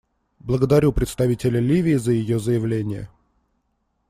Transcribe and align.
Благодарю 0.39 0.91
представителя 0.93 1.59
Ливии 1.59 1.93
за 1.97 2.11
ее 2.13 2.39
заявление. 2.39 3.07